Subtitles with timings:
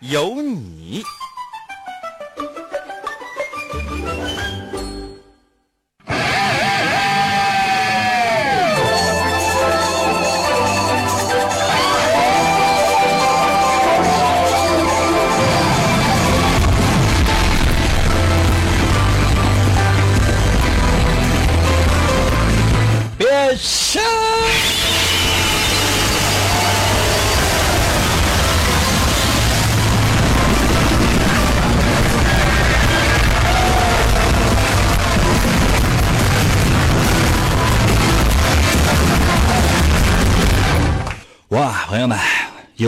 [0.00, 1.02] 有你。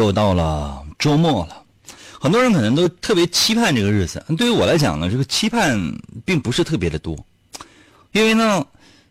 [0.02, 1.62] 又到了周末了，
[2.20, 4.24] 很多人可能都特别期盼这个日子。
[4.36, 5.78] 对于我来讲呢，这个期盼
[6.24, 7.16] 并不是特别的多，
[8.12, 8.66] 因为呢，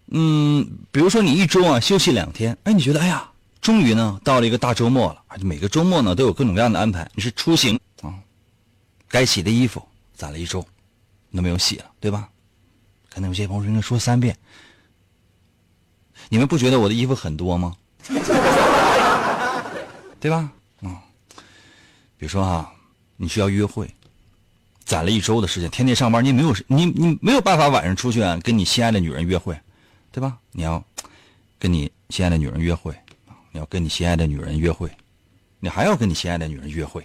[0.08, 3.30] 嗯，比如说你一周啊休息两天，哎，你觉得哎呀，
[3.62, 7.10] 终于呢到了一个大周末了，每个周末呢都有各种各样的安排。
[7.16, 8.14] 你是出行啊，
[9.08, 9.82] 该洗的衣服
[10.16, 10.66] 攒了一周，
[11.34, 12.28] 都没有洗了，对吧？
[13.14, 14.38] 可能有些朋友应该说三遍，
[16.30, 17.76] 你们不觉得我的衣服很多吗？
[20.20, 20.52] 对吧？
[22.22, 22.72] 比如说哈，
[23.18, 23.90] 你需要约会，
[24.86, 29.60] 攒了一周的时间，天天上班，你没有你你没有办法晚上出去啊，跟你心爱的女人约会，
[30.12, 30.38] 对吧？
[30.52, 30.84] 你要
[31.58, 32.94] 跟你心爱的女人约会，
[33.52, 34.88] 你要跟你心爱的女人约会，
[35.60, 37.04] 你还要跟你心爱的女人约会。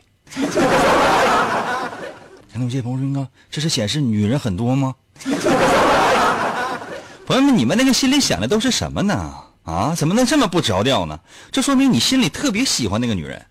[2.52, 4.94] 可能有些朋友说：“哥，这是显示女人很多吗？”
[7.24, 9.34] 朋友们，你们那个心里想的都是什么呢？
[9.62, 11.18] 啊，怎么能这么不着调呢？
[11.50, 13.46] 这说明你心里特别喜欢那个女人，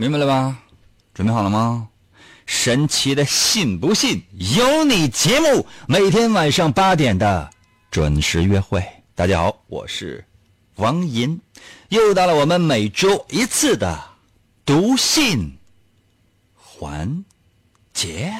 [0.00, 0.56] 明白了吧？
[1.12, 1.88] 准备好了吗？
[2.46, 4.22] 神奇的信不信
[4.56, 7.50] 由你节目，每天晚上八点的
[7.90, 8.80] 准时约会。
[9.16, 10.24] 大家好，我是
[10.76, 11.40] 王银，
[11.88, 14.00] 又到了我们每周一次的
[14.64, 15.58] 读信
[16.54, 17.24] 环
[17.92, 18.32] 节。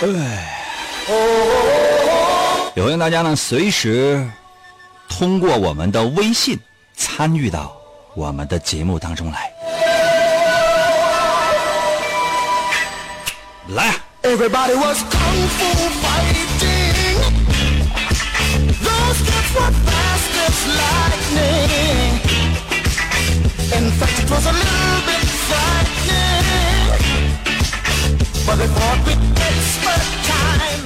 [0.00, 0.06] 哎，
[2.76, 4.24] 也欢迎大家呢随时
[5.08, 6.56] 通过我们的微信
[6.94, 7.76] 参与到
[8.14, 9.52] 我们的节目当中来。
[13.70, 13.92] 来
[14.22, 15.66] ！Everybody was kung fu
[16.00, 17.18] fighting.
[18.80, 22.20] Those kids were fast as lightning.
[23.74, 26.67] In fact, it was a little bit frightening.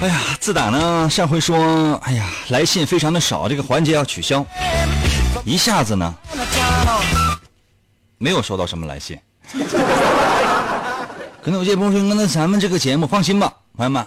[0.00, 4.44] 哎呀，自打呢上回说，哎呀，来信非常的少，这个环节要取消，
[5.44, 6.12] 一下子呢
[8.18, 9.16] 没有收到什么来信。
[11.40, 14.04] 可能有些朋友说，那咱们这个节目放心吧，朋友们，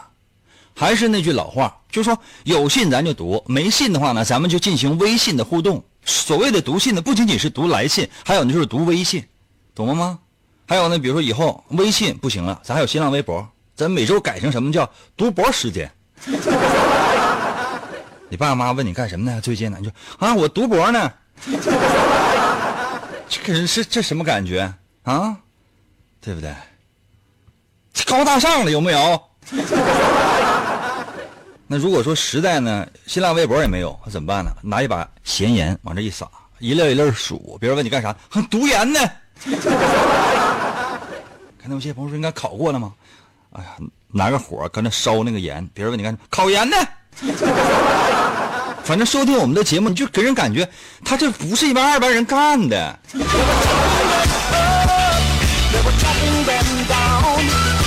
[0.75, 5.81] 还是那句老话，就说有信咱就读，没信的话呢，咱们就进行微信的互动。
[6.03, 9.23] 所谓的读信呢，不仅仅是读来信，还有就是读微信，
[9.73, 10.19] 懂了吗？
[10.67, 15.89] 还有呢，比如说以后微信不行了，咱还有新浪微博，咱每周改成什么叫读博时间。
[18.29, 19.39] 你爸妈问你干什么呢？
[19.39, 21.11] 最近呢，你说啊，我读博呢。
[23.29, 25.37] 这可是是这什么感觉啊？
[26.19, 26.51] 对不对？
[28.07, 29.21] 高大上了有没有？
[31.67, 34.51] 那如果说实在呢，新浪微博也没有，那怎么办呢？
[34.63, 36.27] 拿一把咸盐往这一撒，
[36.59, 37.57] 一粒一粒数。
[37.59, 38.15] 别人问你干啥？
[38.29, 38.99] 哼读研呢。
[41.61, 42.93] 看到有些朋友说应该考过了吗？
[43.53, 43.69] 哎呀，
[44.09, 45.67] 拿个火搁那烧那个盐。
[45.73, 46.19] 别人问你干啥？
[46.29, 46.77] 考研呢。
[48.83, 50.69] 反正收听我们的节目，你就给人感觉
[51.03, 52.99] 他这不是一般二般人干的。
[53.11, 53.17] They
[55.81, 57.41] were chopping them down.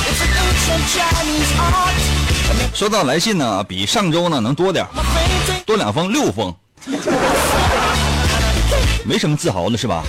[0.09, 1.95] It's an ancient Chinese art.
[2.75, 4.85] 收到来信呢，比上周呢能多点
[5.65, 6.53] 多两封六封，
[9.05, 10.03] 没什么自豪的是吧？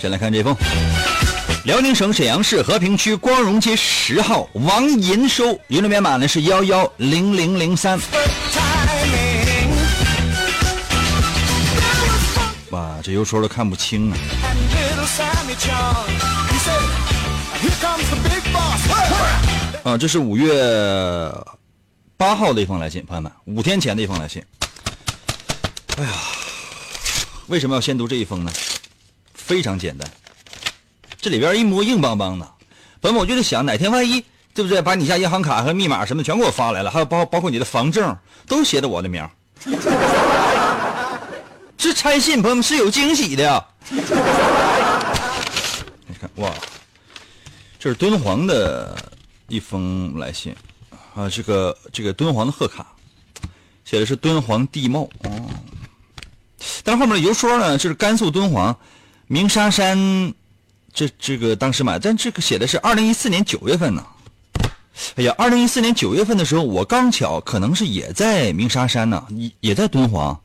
[0.00, 0.56] 先来看这封，
[1.64, 8.00] 辽宁省沈阳市和平区光荣街十号王银收，邮政编码呢是幺幺零零零三。
[12.70, 14.16] 哇，这邮戳都看不清啊！
[19.84, 21.30] 啊，这是五月
[22.16, 24.42] 八号的一封来信，朋友们，五天前的一封来信。
[25.98, 26.10] 哎呀，
[27.48, 28.50] 为什么要先读这一封呢？
[29.50, 30.08] 非常简单，
[31.20, 32.48] 这里边一摸硬邦邦的。
[33.00, 34.24] 本我就在想，哪天万一
[34.54, 38.16] 对不对，把你家银行卡和密码什么全给我发来了，还有包包括你的房证，
[38.46, 39.28] 都写的我的名。
[41.76, 43.66] 这拆信，朋友们是有惊喜的。
[43.90, 44.00] 你
[46.20, 46.54] 看，哇，
[47.76, 48.96] 这是敦煌的
[49.48, 50.54] 一封来信
[51.16, 52.86] 啊，这个这个敦煌的贺卡，
[53.84, 55.50] 写的是敦煌地貌哦，
[56.84, 58.78] 但是后面的邮说呢，这是甘肃敦煌
[59.32, 60.34] 鸣沙山，
[60.92, 64.04] 这这个当时买，但这个写的是二零一四年九月份呢。
[65.14, 70.36] 哎呀，二零一四年九月份的时候，我刚巧可能是也在鸣沙山呢，也也在敦煌。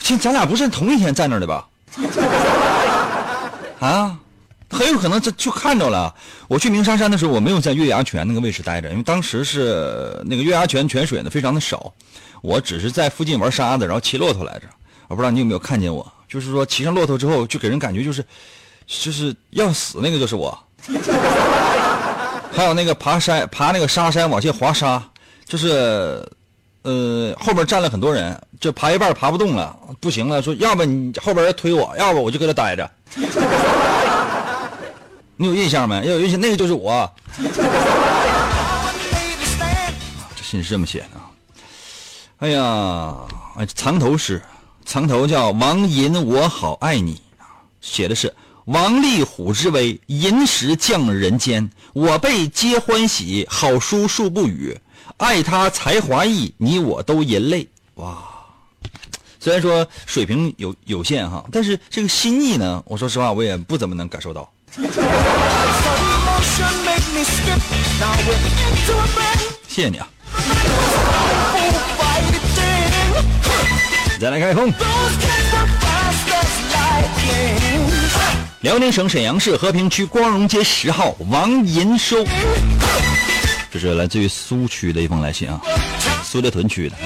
[0.00, 1.68] 现咱俩不是同一天在那的吧？
[3.78, 4.18] 啊，
[4.68, 6.12] 很有可能这就看着了。
[6.48, 11.94] 我去鸣沙山的时候，我没有在月牙泉那个位置待着，因为当时是那个月牙泉泉水呢非常的少，
[12.42, 14.66] 我只是在附近玩沙子，然后骑骆驼来着。
[15.06, 18.24] 我不知道你有没有看见我，就是说骑上骆驼之后，就给人感觉就是
[18.86, 20.56] 就是要死那个就是我。
[22.52, 25.02] 还有那个爬山爬那个沙山往下滑沙，
[25.44, 26.28] 就是
[26.82, 32.90] 呃后边站了很多人，就爬一半爬不动了，不行了，说要不你后边推我，要不我就搁这待着。
[35.36, 35.96] 你有印象没？
[36.04, 37.08] 要有印象，那个就是我。
[40.34, 41.30] 这信是这么写的啊。
[42.38, 43.14] 哎呀，
[43.56, 44.42] 哎，藏头诗，
[44.88, 47.20] 藏头叫王银，我好爱你，
[47.82, 54.80] 写的是王力虎之威，银石降人间，我辈皆欢喜，好书数不语，
[55.18, 57.68] 爱他才华艺，你我都银泪。
[57.96, 58.16] 哇，
[59.38, 64.50] 虽然说水平有有限哈，但是这个心意呢，我说实话，我也不怎么能感受到。
[69.68, 70.08] 谢谢你啊，
[74.20, 74.72] 再来开封。
[78.60, 82.24] 辽宁省沈阳市和平区光荣街十号王银收，
[83.70, 85.60] 这是来自于苏区的一封来信啊，
[86.24, 86.96] 苏家屯区的。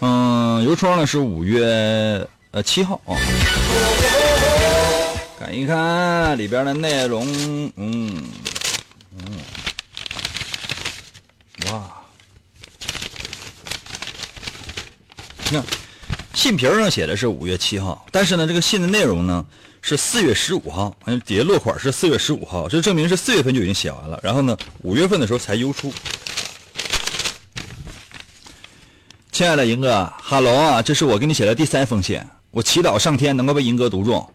[0.00, 3.18] 嗯，邮戳呢是五月呃七号啊。
[5.40, 7.26] 看一看里边的内容，
[7.76, 8.22] 嗯，
[15.52, 15.64] 你看。
[16.32, 19.44] 信皮上写的是五月七号，但是呢，这个信的内容呢
[19.82, 20.96] 是四月十五号，
[21.26, 25.92] 底下落款是四月十五号，这证明是四月份就已经写完了，然后呢，五月份的时候才邮出。
[29.30, 32.18] 亲爱的银哥，哈喽啊，这是我给你写的第三封信，
[32.50, 34.26] 我祈祷上天能够被银哥读中。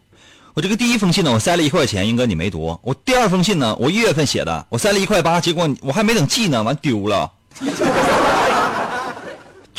[0.53, 2.79] 我这个第一封信呢，我塞了一块钱，银哥你没读。
[2.83, 7.31] 我第二封信呢，我一月份写的，我塞了一块八，结果我还没等寄呢，完丢了。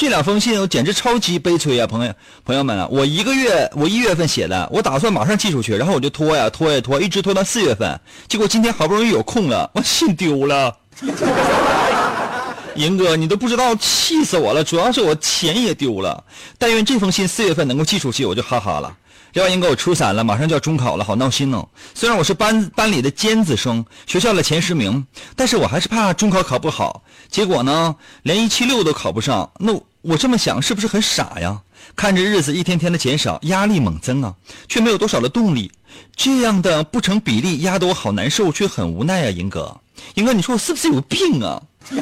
[0.09, 2.89] 这两封信我简直超级悲催啊，朋友朋友们啊！
[2.91, 10.75] 我一个月我一月份写的，我打算马上寄出去，然后我就拖呀拖呀拖，一直拖到四月份，结果今天好不容易有空了，我信丢了。
[12.77, 14.65] 银哥，你都不知道，气死我了！
[14.65, 16.25] 主要是我钱也丢了。
[16.57, 18.91] 但愿这封信四月份能够寄出去，我就哈哈了。
[19.35, 21.69] 另外，银哥，我初三了，马上就要中考了，好闹心哦。
[21.95, 25.07] 虽然我是班班里的尖子生，学校的前十名，
[25.37, 27.03] 但是我还是怕中考考不好。
[27.29, 29.51] 结果呢，连一七六都考不上。
[29.59, 31.61] 那我这么想，是不是很傻呀？
[31.95, 34.35] 看着日子一天天的减少，压力猛增啊，
[34.67, 35.71] 却没有多少的动力。
[36.17, 39.77] 这样的不成比例，压得我好难受，却很无奈啊，英哥。
[40.15, 41.63] 英哥，你说我是不是有病啊？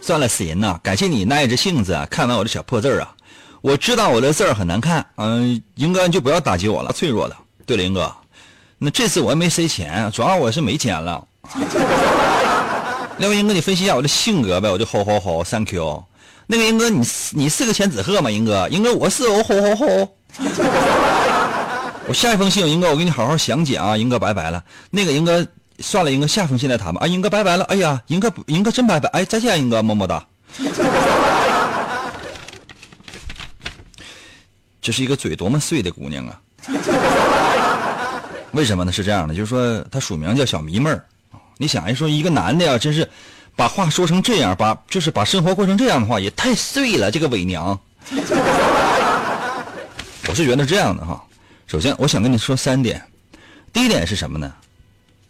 [0.00, 0.78] 算了，死人呐！
[0.82, 3.14] 感谢你耐着性子，看完我的小破字儿啊。
[3.62, 7.36] 我知道我的字儿很难看，嗯、银哥你就不要打击我了，脆弱的。
[7.64, 8.12] 对了，银哥，
[8.76, 11.24] 那这次我也没塞钱，主要我是没钱了。
[13.18, 16.02] 另外，银哥你分析一下我的性格呗，我就吼吼吼，thank you。
[16.48, 18.28] 那个银哥，你你是个千纸鹤吗？
[18.28, 20.16] 银哥，银哥我是哦，吼吼吼。
[22.08, 24.64] 我下一封信，银哥我给你好好详解啊，银哥拜拜了。
[24.90, 25.46] 那个银哥
[25.78, 27.00] 算了，银哥下封信再谈吧。
[27.04, 27.62] 啊，银哥拜拜了。
[27.66, 29.08] 哎呀，银哥英哥真拜拜。
[29.10, 30.26] 哎，再见，银哥，么么哒。
[34.82, 36.40] 这是一个嘴多么碎的姑娘啊！
[38.52, 38.90] 为什么呢？
[38.92, 41.02] 是这样的，就是说她署名叫小迷妹儿。
[41.56, 43.08] 你想一说一个男的呀，真是
[43.54, 47.10] 把话说成这样，把就是把生活过成这样的话，也太碎了。
[47.12, 47.78] 这个伪娘，
[50.28, 51.22] 我是觉得这样的哈。
[51.68, 53.00] 首先，我想跟你说三点。
[53.72, 54.52] 第一点是什么呢？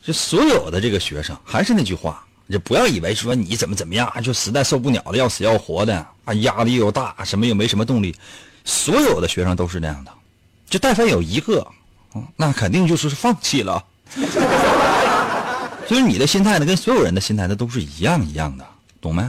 [0.02, 5.94] 就所有的这个学生，还是那句话，就不要以为说你怎么怎么样，就实在受不了了，要死要活的
[6.24, 8.16] 啊，压力又大，什么又没什么动力。
[8.64, 10.10] 所有的学生都是那样的，
[10.68, 11.66] 就但凡有一个，
[12.36, 13.84] 那肯定就是放弃了。
[15.88, 18.64] 所以你的心态呢，跟所有人的心态呢都是一样一样的，
[19.00, 19.22] 懂没？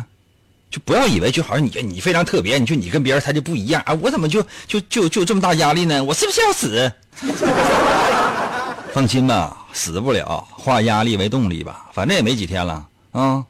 [0.70, 6.04] 就不要以为就好像你你非常特别，你说你跟别人他就不一样啊，我怎么就就就就这么大压力呢？
[6.04, 6.92] 我是不是要死？
[8.94, 13.44] 放心吧，死不了，化压力为动力吧，反正也没几天了啊，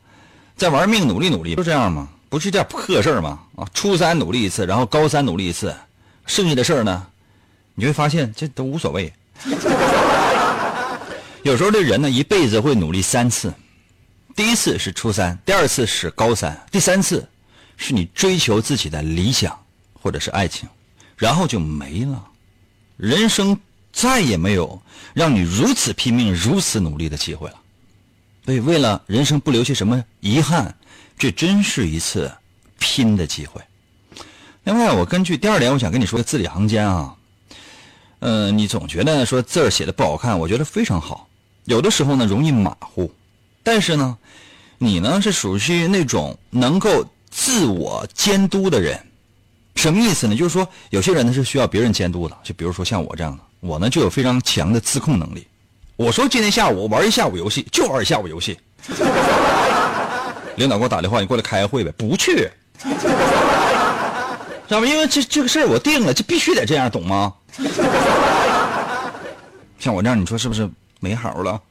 [0.56, 2.08] 再玩命努力努力，就这样吗？
[2.34, 3.40] 不是件破事吗？
[3.56, 5.72] 啊，初三努力一次，然后高三努力一次，
[6.26, 7.06] 剩下的事儿呢，
[7.76, 9.14] 你会发现这都无所谓。
[11.44, 13.54] 有时候这人呢，一辈子会努力三次，
[14.36, 17.24] 第一次是初三，第二次是高三，第三次
[17.78, 19.56] 是你追求自己的理想
[20.02, 20.68] 或者是爱情，
[21.16, 22.20] 然后就没了。
[22.98, 23.56] 人生
[23.92, 24.82] 再也没有
[25.14, 27.56] 让你如此拼命、如此努力的机会了。
[28.46, 30.76] 所以，为了人生不留下什么遗憾，
[31.18, 32.32] 这真是一次
[32.78, 33.62] 拼的机会。
[34.66, 37.16] 另外，我根据第二点，我想跟你说个字里行间啊。
[38.20, 41.28] 呃，你总觉得说字儿写的不好看，我觉得非常好。
[41.66, 43.14] 有的时候呢，容易马虎，
[43.64, 44.18] 但是呢，
[44.78, 49.00] 你呢是属于那种能够自我监督的人。
[49.76, 50.36] 什么意思呢？
[50.36, 55.48] 就是说，有些人呢是需要别人监督的，就比如说像我这样的，我呢就有非常强的自控能力。
[56.04, 58.60] 我说今天下午玩一下午游戏，就玩一下午游戏。
[60.58, 61.94] 领导给我打电话，你过来开个会呗？
[61.98, 62.90] 不去，知
[64.68, 64.86] 道吗？
[64.86, 67.34] 因为这这个事儿我定了，这必须得这样，懂吗？
[69.80, 70.70] 像我这样，你说是不是
[71.00, 71.62] 没好了？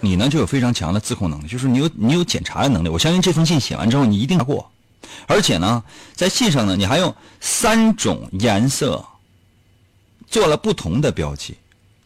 [0.00, 2.88] 你呢就有非常强的自控能力，就是你有你有检查的能力。
[2.88, 4.70] 我相信这封信写完之后，你一定过。
[5.26, 9.04] 而且呢，在信上呢，你还用三种颜色
[10.26, 11.54] 做了不同的标记，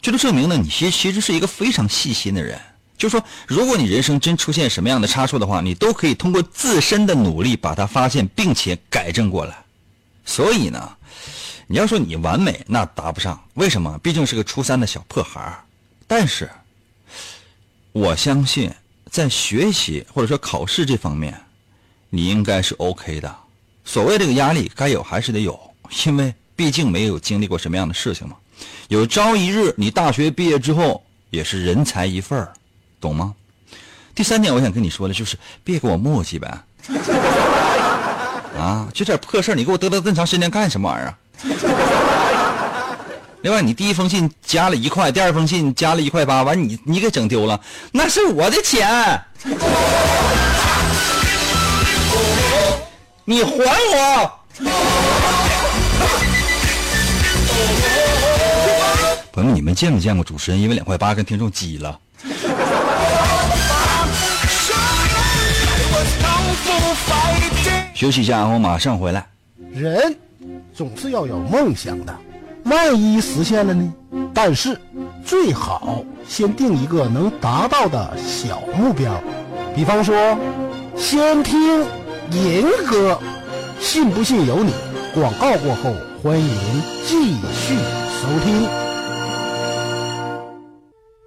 [0.01, 2.59] 这就证明呢，你其其实是一个非常细心的人。
[2.97, 9.57] 就是说，如果你人生真出现什么样的差错的话，你都可以通过自身的努力把它发现，并且改正过来。
[10.25, 10.97] 所以呢，
[11.65, 13.41] 你要说你完美，那答不上。
[13.53, 13.97] 为什么？
[14.03, 15.63] 毕竟是个初三的小破孩儿。
[16.07, 16.49] 但是，
[17.93, 18.69] 我相信
[19.09, 21.33] 在学习或者说考试这方面，
[22.09, 23.33] 你应该是 OK 的。
[23.85, 25.57] 所谓这个压力，该有还是得有，
[26.05, 28.35] 因为毕竟没有经历过什么样的事情嘛。
[28.87, 32.51] 有朝一日你大学毕业之后，也是人才一份儿，
[32.99, 33.33] 懂吗？
[34.15, 36.63] 第三点，我想跟你说的就是，别跟我磨叽呗。
[38.57, 41.15] 啊，就点破事儿你给我嘚嘚这么长时间干什么玩意儿？
[43.41, 47.61] 另外，你第一封信加了一块，第二封信加了一块八，完你你给整丢了，
[47.93, 49.23] 那是我的钱，
[53.23, 54.39] 你还我！
[59.39, 61.97] 朋友们，你们见没见过主持人因为两块八跟听众挤了？
[67.93, 69.25] 休息一下，我马上回来。
[69.71, 70.13] 人
[70.73, 72.13] 总是要有梦想的，
[72.65, 73.93] 万一实现了呢？
[74.33, 74.77] 但是
[75.25, 79.23] 最好先定一个能达到的小目标，
[79.73, 80.37] 比方说，
[80.97, 81.85] 先听
[82.31, 83.17] 银歌，
[83.79, 84.73] 信不信由你。
[85.13, 87.77] 广告过后，欢迎继续
[88.21, 88.88] 收听。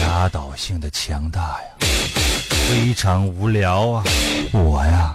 [0.00, 1.86] 压倒性的强大呀，
[2.68, 4.04] 非常无聊啊！
[4.52, 5.14] 我呀，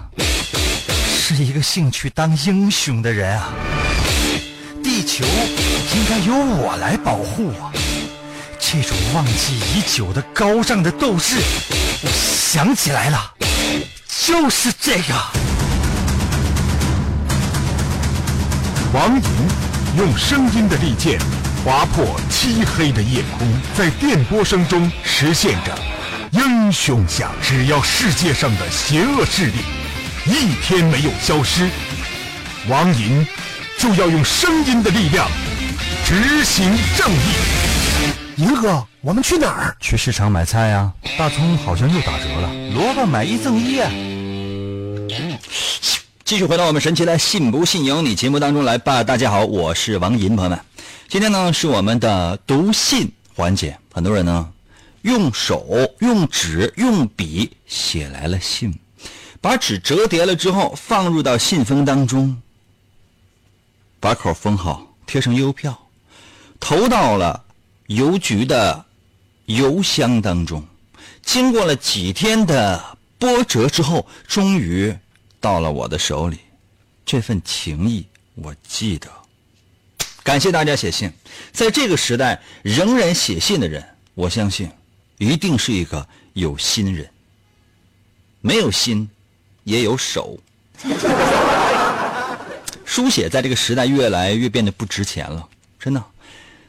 [1.18, 3.52] 是一个兴趣当英雄的人啊！
[4.82, 5.24] 地球
[5.94, 7.72] 应该由我来保护啊！
[8.58, 11.36] 这种忘记已久的高尚的斗志，
[12.02, 13.34] 我想起来了，
[14.08, 15.14] 就是这个。
[18.92, 19.22] 王莹
[19.98, 21.18] 用声音的利剑
[21.66, 25.76] 划破漆黑的夜空，在电波声中实现着
[26.30, 27.32] 英雄想。
[27.42, 29.54] 只要世界上的邪恶势力
[30.26, 31.68] 一天没有消失，
[32.68, 33.26] 王银
[33.80, 35.28] 就要用声音的力量
[36.04, 38.36] 执行正义。
[38.36, 39.76] 银哥，我们去哪儿？
[39.80, 43.90] 去市场买菜呀、大葱好像又打折了，萝卜买一赠一啊！
[46.24, 49.02] 继续回到我们神奇的“信不信由你”节目当中来吧。
[49.02, 50.60] 大家好，我是王银，朋友们，
[51.08, 53.78] 今天呢是我们的读信环节。
[53.92, 54.52] 很多人呢
[55.02, 55.64] 用手、
[56.00, 58.76] 用纸、用笔写来了信，
[59.40, 62.42] 把纸折叠了之后放入到信封当中，
[64.00, 65.78] 把口封好，贴上邮票，
[66.58, 67.44] 投到了
[67.86, 68.84] 邮局的
[69.44, 70.62] 邮箱当中。
[71.22, 74.92] 经过了几天的波折之后，终于
[75.40, 76.38] 到了我的手里。
[77.04, 79.08] 这份情谊我记得。
[80.26, 81.08] 感谢大家写信，
[81.52, 83.80] 在这个时代仍然写信的人，
[84.14, 84.68] 我相信
[85.18, 87.08] 一定是一个有心人。
[88.40, 89.08] 没有心，
[89.62, 90.36] 也有手。
[92.84, 96.04] 书写在这个时代越来越变得不值钱了，真的。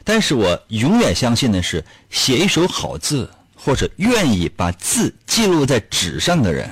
[0.03, 6.71] 但是我永远相信的是，写一手好字或者愿意把字记录在纸上的人，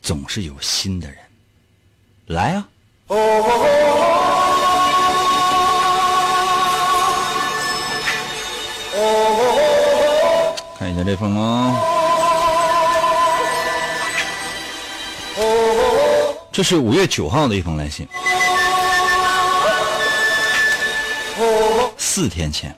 [0.00, 1.18] 总是有心的人。
[2.28, 2.66] 来啊！
[10.94, 11.74] 一下这封啊，
[16.52, 18.06] 这是五月九号的一封来信，
[21.98, 22.72] 四天前。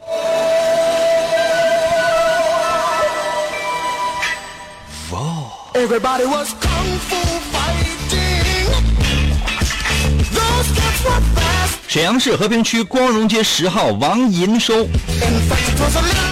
[5.74, 6.24] Everybody
[11.88, 14.86] 沈阳市和平区光荣街十号王银收，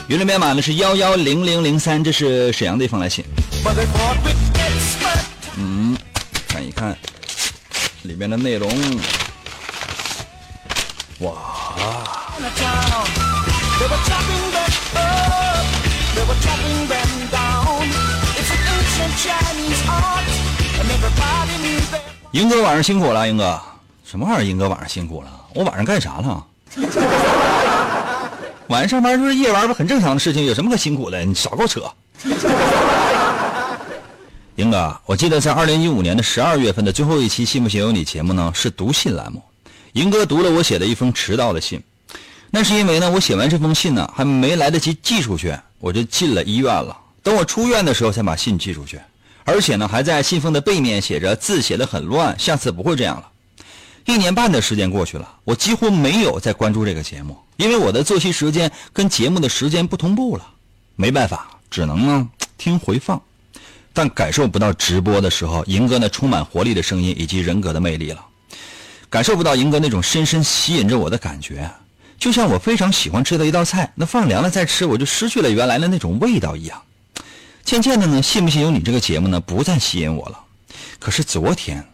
[0.08, 3.24] 云里编码呢是幺幺零零零三，这是沈阳地方来信。
[5.56, 5.96] 嗯，
[6.48, 6.96] 看一看
[8.02, 8.68] 里面的内容，
[11.20, 11.32] 哇！
[22.32, 23.60] 英哥晚上辛苦了，英哥。
[24.04, 24.44] 什么玩意儿？
[24.44, 25.28] 英哥晚上辛苦了？
[25.54, 26.46] 我晚上干啥了？
[28.68, 31.24] 晚上上班就是夜班不很正常的事情，有什么可辛苦的？
[31.24, 31.82] 你少给我扯。
[34.56, 39.42] 英哥，我记得在二零一五年的十二月份的最后一期《信不信由你》节目呢，是读信栏目。
[39.92, 41.82] 英哥读了我写的一封迟到的信，
[42.50, 46.96] 那是因为呢，我写完这封信呢，还没来得及寄出去，我就进了医院了。
[47.22, 49.00] 等我出院的时候，才把信寄出去，
[49.44, 53.28] 而且呢，还在信封的背面写着字写的很乱，下次不会这样了。
[54.06, 60.46] 一年半的时间过去了，我几乎没有再关注这个节目，因为我的作息时间跟节目的时间不同步了。
[60.96, 63.20] 没办法，只能呢 听回放，
[63.92, 68.24] 但感受不到直播的时候银哥那充满活力的声音以及人格的魅力了，
[69.08, 71.70] 感受不到银哥那种深深吸引着我的感觉，
[72.18, 76.80] 就像我非常喜欢吃的一道菜，那放凉了再吃，我就失去了原来的那种味道一样。
[77.64, 80.38] 渐渐的呢，信不信由你这个节目呢不再吸引我了。
[81.00, 81.84] 可是昨天，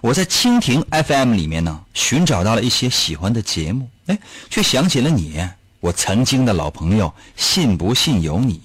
[0.00, 4.18] 我在蜻蜓 FM 里面呢寻找到了一些喜欢的节目，哎，
[4.50, 5.42] 却想起了你，
[5.80, 8.60] 我曾经的老朋友，信不信由你。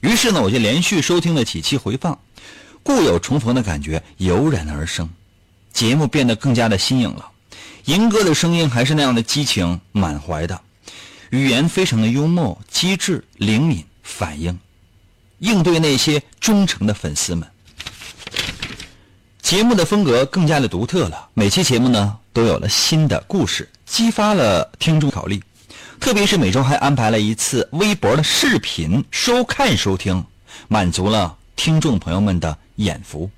[0.00, 2.18] 于是呢，我就连续收听了几期回放，
[2.82, 5.08] 故友重逢的感觉油然而生，
[5.72, 7.30] 节目变得更加的新颖了。
[7.86, 10.60] 银哥的声音还是那样的激情满怀的，
[11.30, 14.58] 语言非常的幽默、机智、灵敏，反应
[15.38, 17.46] 应对那些忠诚的粉丝们。
[19.44, 25.38] 节目的风格更加的独特了，每期节目呢都有了新的故事，激发了听众考虑。
[26.00, 30.24] 特别是每周还安排了一次微博的视频收看收听，
[30.66, 33.28] 满足了听众朋友们的眼福。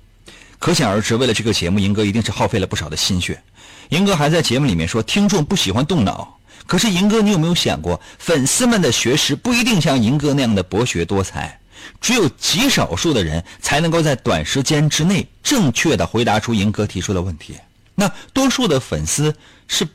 [0.59, 3.43] 可想而知，为了这个节目，银哥一定是耗费了不少的心血。
[3.89, 6.39] 银哥还在节目里面说，听众不喜欢动脑。
[6.65, 11.59] 可是银哥，你有没有想过，粉丝们的学识不一定像银哥那样的博学多才，
[11.99, 17.55] 只有极少数的人才能够在短时间之内正确的回答出银哥提出的问题。
[17.95, 19.35] 那多数的粉丝
[19.67, 19.87] 是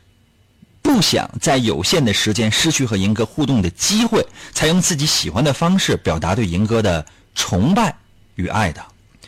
[0.81, 7.95] 不想在有限的时间失去和银哥互动的机会，才用自己喜欢的方式表达对银哥的崇拜
[8.35, 8.83] 与爱的。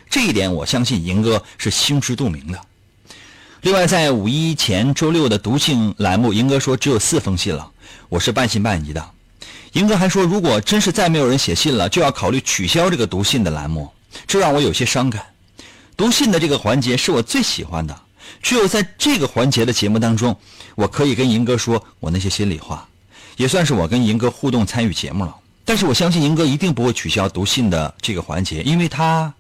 [0.10, 2.60] 这一点，我相信银哥是心知肚明的。
[3.62, 7.72] 另外，在五一前周六的读信栏目，银哥说只有四封信了，
[8.10, 9.15] 我是半信半疑的。
[9.74, 13.92] 银哥还说，如果真是再没有人写信了，就要考虑取消这个读信的栏目，
[14.26, 15.26] 这让我有些伤感。
[15.98, 18.02] 读信的这个环节是我最喜欢的，
[18.42, 20.38] 只有在这个环节的节目当中，
[20.76, 22.88] 我可以跟银哥说我那些心里话，
[23.38, 25.36] 也算是我跟银哥互动参与节目了。
[25.64, 29.34] 但是我相信银哥一定不会取消读信的这个环节，因为他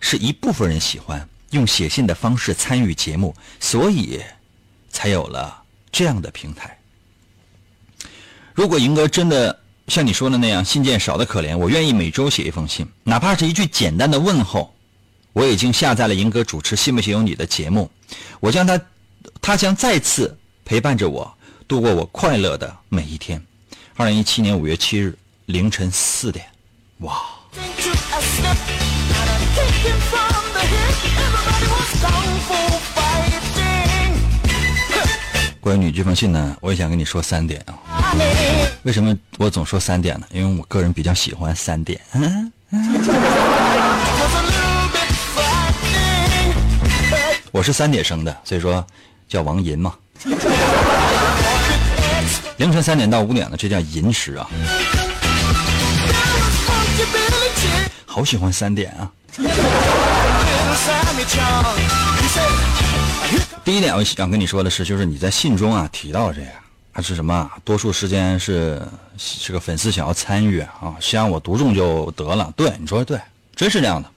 [0.00, 4.20] 是一部分人喜欢用写信的方式参与节目，所以
[4.90, 6.75] 才有了这样的平台。
[8.56, 14.74] 如果银哥真的像你说的那样信件少的可怜，我愿意每周写一封信，哪怕是一句简单的问候。
[15.34, 17.90] 我已经下载了银哥主持《信不信由你》的节目，
[18.40, 18.80] 我将他，
[19.42, 21.30] 他将再次陪伴着我
[21.68, 23.44] 度过我快乐的每一天。
[23.94, 25.14] 二零一七年五月七日
[25.44, 26.46] 凌晨四点，
[27.00, 27.22] 哇！
[35.66, 38.14] 关于你这封信呢，我也想跟你说三点啊。
[38.84, 40.26] 为什么我总说三点呢？
[40.30, 42.00] 因为我个人比较喜欢三点。
[47.50, 48.86] 我是三点生的，所以说
[49.28, 49.92] 叫王银嘛。
[52.58, 54.48] 凌晨三点到五点呢，这叫银时啊，
[58.04, 59.10] 好喜欢三点啊。
[63.64, 66.46] 第一点，我想跟你说的是，就是你在信中啊提到这个，
[66.92, 67.50] 还是什么？
[67.64, 68.80] 多数时间是
[69.42, 72.52] 这个粉丝想要参与啊，希望我读中就得了。
[72.56, 73.18] 对，你说的对，
[73.56, 74.08] 真是这样的。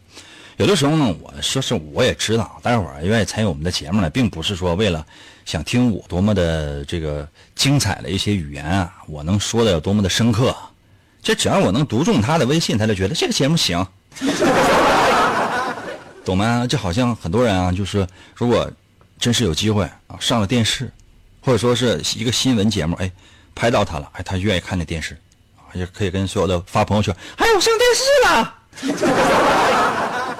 [0.58, 5.04] 有的时候呢，我说是我也知道，大家伙儿愿意参与我们的节目呢，并不是说为了
[5.46, 10.56] 想听我多么的这个精彩的一些语言啊，我能说的有多么的深刻。
[11.24, 13.86] 这只要我能读中他的微信，他就觉得这个节目行，
[16.24, 16.68] 懂吗？
[16.68, 18.70] 就好像很多人啊，就是如果
[19.20, 20.90] 真是有机会啊，上了电视，
[21.42, 23.12] 或者说是一个新闻节目，哎，
[23.54, 25.18] 拍到他了，哎，他愿意看那电视，
[25.74, 28.56] 也可以跟所有的发朋友圈，哎，我上电视了。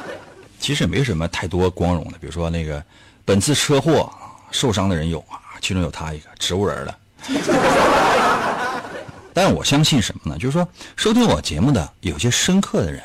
[0.60, 2.84] 其实也没什么太多光荣的，比如说那个
[3.26, 4.10] 本次车祸
[4.52, 6.98] 受伤的人有啊，其中有他一个植物人了。
[9.34, 10.40] 但我相信什么呢？
[10.40, 13.04] 就是说收听我节目的有些深刻的人，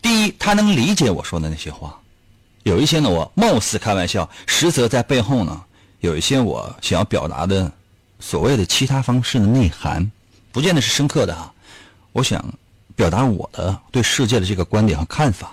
[0.00, 1.96] 第一，他能理解我说的那些话。
[2.64, 5.60] 有一些呢，我貌似开玩笑，实则在背后呢，
[6.00, 7.70] 有一些我想要表达的
[8.20, 10.10] 所谓的其他方式的内涵，
[10.52, 11.52] 不见得是深刻的啊。
[12.12, 12.44] 我想
[12.94, 15.52] 表达我的对世界的这个观点和看法，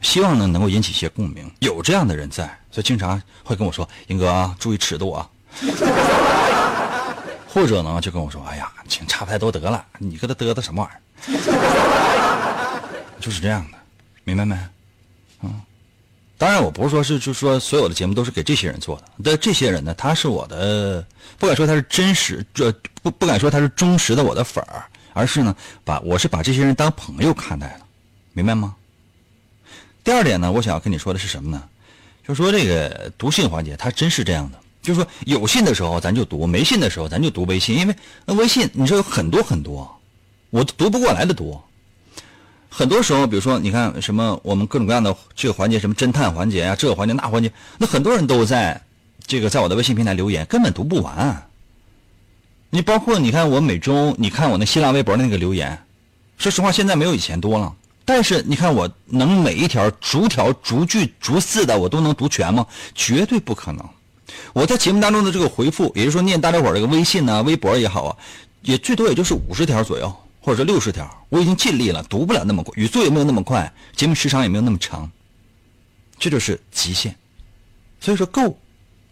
[0.00, 1.48] 希望呢能够引起一些共鸣。
[1.60, 5.28] 有这样的人在，所以经常会跟我说：“英哥啊，注意尺度啊。”
[7.52, 11.00] 或者呢就跟我说：“哎呀，请差不太多得了，你搁这嘚嘚什么玩意儿？”
[13.20, 13.78] 就是这样的，
[14.24, 14.56] 明白没？
[15.42, 15.60] 嗯
[16.40, 21.06] 当然，我不是说是就是说所有的节目都是给这些人做的，但这些人呢，他是我的，
[21.38, 22.72] 不敢说他是真实，这
[23.02, 27.80] 不不敢说他是忠实的我的粉儿，而是呢，把我是把这些人当朋友看待的，
[28.32, 28.74] 明白吗？
[30.02, 31.62] 第二点呢，我想要跟你说的是什么呢？
[32.26, 39.94] 就说这个读信环节，它真是这样的，就是说有信的时候咱就读，没信的时候咱就读微信，因为那微信你说有很多很多，
[40.48, 41.62] 我读不过来的多。
[42.70, 48.80] 很多时候，比如说，你看什么，我们各种各样的这个环节，什么侦探环节啊，这个环节那环节，那很多人都在
[49.26, 51.50] 这个在我的微信平台留言，根本读不完。
[52.70, 55.76] 你包括你看我每周，你看我那新浪微博那个留言，
[56.38, 57.74] 说实话，现在没有以前多了。
[58.04, 62.66] 但是你看，我能每一条逐条、逐句、逐字的我都能读全吗？
[62.94, 63.84] 绝对不可能。
[64.52, 68.16] 我在节目当中的这个回复，也就是说念大家伙这个微信呢、微博也好啊，
[68.62, 71.08] 也最多也就是五十条左右，或者说六十条。
[71.28, 75.10] 我已经尽力了，读不了那么快，语速也没有那么快，节目时长也没有那么长，
[76.18, 77.14] 这就是极限。
[78.00, 78.58] 所以说够，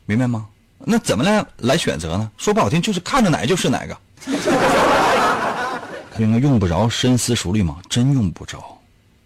[0.06, 0.46] 明白吗？
[0.80, 2.30] 那怎么来来选择呢？
[2.36, 3.96] 说不好听，就是看着哪个就是哪个。
[6.18, 7.78] 应该用不着深思熟虑吗？
[7.88, 8.76] 真用不着，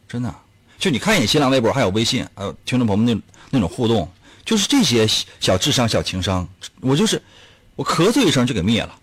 [0.06, 0.34] 真的。
[0.78, 4.10] 就你看一眼新浪微博，还有微信，还有听众朋友们那那种互动，
[4.44, 5.06] 就是这些
[5.40, 6.46] 小智商、小情商，
[6.80, 7.22] 我就是
[7.76, 8.98] 我咳嗽一声就给灭了。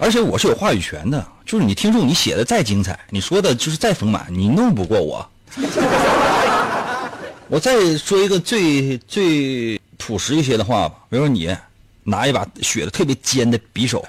[0.00, 5.28] 而且我是有话语权的，就是你听众你写的再精彩，你说的就是再丰满，你弄不过我。
[7.48, 11.56] 我再说一个最最朴实一些的话吧，比如说你
[12.04, 14.04] 拿一把削的特别尖的匕首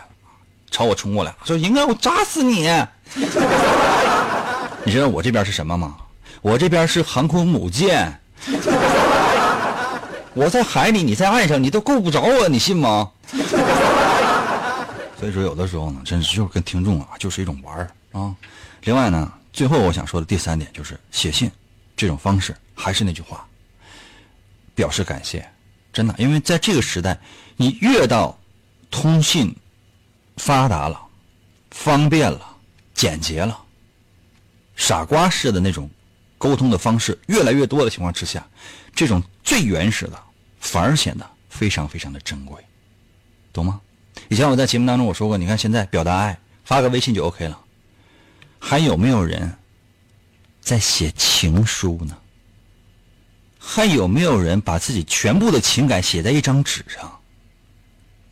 [0.69, 2.69] 朝我冲过来，说应该我扎死你。
[4.83, 5.95] 你知道我这边是什么吗？
[6.41, 8.19] 我这边是航空母舰。
[10.35, 13.09] 我在海里，你在岸上，你都够不着我，你信吗？
[15.19, 18.33] 所以说，有的时候呢，真是就是跟听众啊，就是一种玩儿啊。
[18.83, 21.51] 另外呢，最后我想说的第三点就是写信
[21.97, 23.45] 这种方式，还是那句话，
[24.73, 25.45] 表示感谢，
[25.91, 27.19] 真的，因为在这个时代，
[27.57, 28.39] 你越到
[28.89, 29.53] 通信
[30.37, 31.01] 发达了、
[31.71, 32.55] 方便了、
[32.93, 33.61] 简洁了，
[34.77, 35.89] 傻瓜式的那种
[36.37, 38.47] 沟通的方式越来越多的情况之下，
[38.95, 40.17] 这种最原始的
[40.61, 42.63] 反而显得非常非常的珍贵，
[43.51, 43.81] 懂吗？
[44.29, 47.59] 以前我在节目当中我说过，你看现在表达爱，发个微信就 OK 了，
[48.59, 49.51] 还有没有人
[50.61, 52.15] 在写情书呢？
[53.57, 57.19] 还有没有人把自己全部的情感写在一张纸上，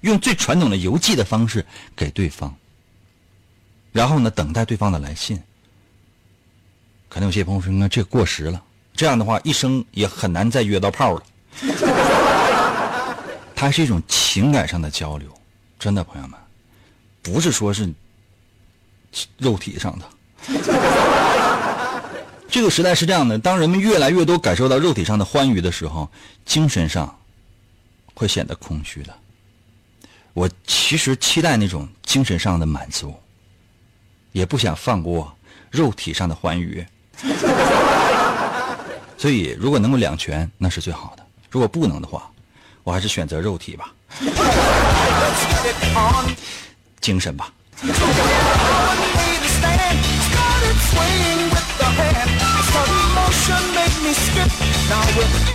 [0.02, 2.56] 用最传统的邮寄的方式给对方，
[3.92, 5.42] 然后呢等待对方的来信？
[7.10, 11.24] 可能有些朋友说，那这过时了，这样的话一生也很难再约到炮了。
[13.56, 15.28] 它是一种情感上的交流。
[15.80, 16.40] 真的，朋友们，
[17.22, 17.94] 不是说是
[19.38, 20.06] 肉体上的，
[22.50, 26.10] 这个时代是这样的，当人们越来越多感受到肉体上的欢愉的时候，
[26.46, 27.20] 精神上
[28.14, 29.14] 会显得空虚的。
[30.34, 33.16] 我其实期待那种精神上的满足，
[34.32, 35.36] 也不想放过
[35.72, 36.86] 肉体上的欢愉。
[39.18, 42.32] 所以，如果能够两全，那是最好的；如果不能的话，
[42.84, 43.92] 我还是选择肉体吧，
[47.02, 47.52] 精神吧。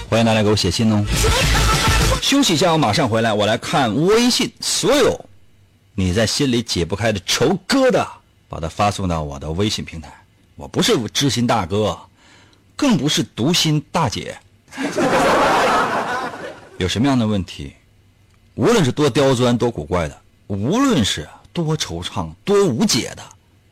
[0.09, 1.05] 欢迎大家给我写信哦。
[2.21, 3.33] 休息一下，我马上回来。
[3.33, 5.25] 我来看微信，所有
[5.95, 8.07] 你在心里解不开的愁疙瘩，
[8.49, 10.13] 把它发送到我的微信平台。
[10.55, 11.99] 我不是知心大哥，
[12.77, 14.37] 更不是读心大姐。
[16.79, 17.75] 有什么样的问题，
[18.55, 23.23] 无论是多刁钻、多古怪的，无论是多惆怅、多无解的，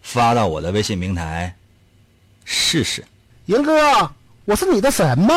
[0.01, 1.55] 发到我的微信平台
[2.47, 3.05] 试试。
[3.45, 4.11] 银哥，
[4.47, 5.35] 我是你的神吗？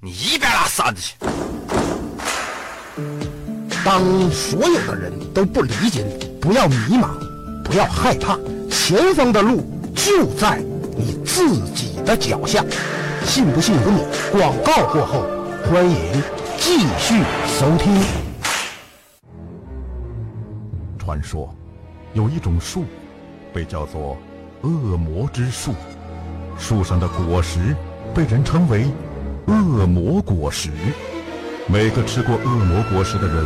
[0.00, 1.14] 你一边拉扇子去！
[3.82, 7.08] 当所有的人都不理解你，不要迷茫，
[7.64, 8.38] 不要害怕，
[8.70, 9.64] 前方的路
[9.96, 10.62] 就在
[10.96, 12.62] 你自己的脚下。
[13.24, 14.04] 信不信由你。
[14.30, 15.24] 广告过后，
[15.64, 16.22] 欢迎
[16.58, 17.22] 继续
[17.58, 18.21] 收听。
[21.02, 21.52] 传说，
[22.14, 22.84] 有一种树，
[23.52, 24.16] 被叫做
[24.60, 25.74] 恶魔之树，
[26.56, 27.74] 树上的果实
[28.14, 28.86] 被人称为
[29.48, 30.70] 恶魔果实。
[31.66, 33.44] 每个吃过恶魔果实的人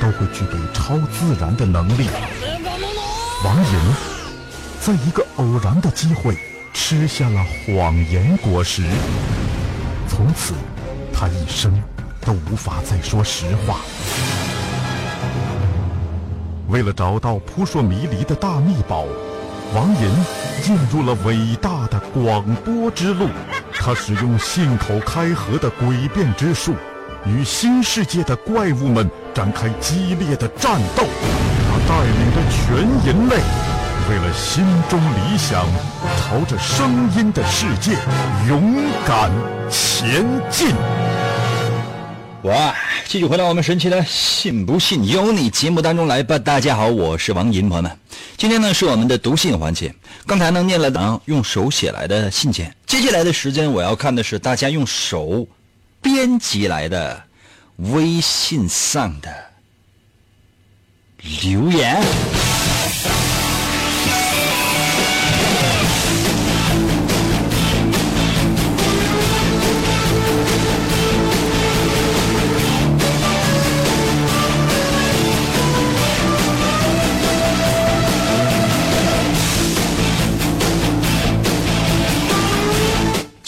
[0.00, 2.06] 都会具备超自然的能力。
[3.44, 3.94] 王莹
[4.80, 6.36] 在一个偶然的机会
[6.72, 8.84] 吃下了谎言果实，
[10.06, 10.54] 从此
[11.12, 11.82] 他一生
[12.20, 13.80] 都无法再说实话。
[16.72, 19.04] 为了找到扑朔迷离的大秘宝，
[19.74, 20.10] 王银
[20.62, 23.28] 进入了伟大的广播之路。
[23.74, 26.74] 他使用信口开河的诡辩之术，
[27.26, 31.04] 与新世界的怪物们展开激烈的战斗。
[31.68, 33.36] 他带领着全人类，
[34.08, 35.66] 为了心中理想，
[36.16, 37.98] 朝着声音的世界
[38.48, 39.30] 勇敢
[39.68, 40.74] 前进。
[42.44, 42.74] 哇！
[43.06, 46.38] 继续回到我们神奇的“信不信由你”节目当中来吧。
[46.38, 47.98] 大家好，我是王银，朋友们，
[48.36, 49.94] 今天呢是我们的读信环节。
[50.26, 55.46] 刚才呢念了啊用手写来的信件，接下来的时间我要看的是大家用手
[56.00, 57.22] 编辑来的
[57.76, 59.30] 微信上的
[61.40, 62.02] 留言。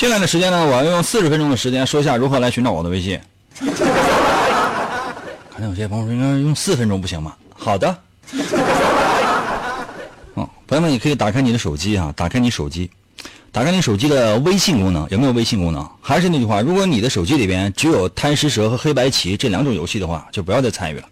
[0.05, 3.19] 接下来的时间呢，我要用四十分钟的时间说一下如何来寻找我的微信。
[3.57, 3.65] 可
[5.57, 7.35] 能有些朋友说，应该用四分钟不行吗？
[7.57, 7.97] 好的。
[10.37, 12.91] 嗯，朋友们，你可以打开你的手机啊，打开你手机，
[13.51, 15.89] 打开你手机的微信功能，有没有微信功能？
[16.03, 21.09] 还是那句话，如果你的手机里边只有贪吃蛇和黑白棋这两种游戏的话，就不要再参与了。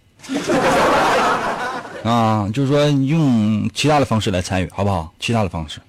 [2.13, 5.11] 啊，就是说用其他的方式来参与，好不好？
[5.19, 5.81] 其他的方式。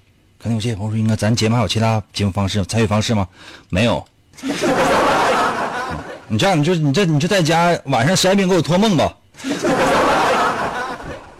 [0.44, 3.26] 可能有些朋友说，应该咱节目还有其他节目方式、参与方式吗？
[3.70, 4.04] 没有。
[6.28, 9.10] 你这样，你就你这你就在家晚上十二点给我托梦吧。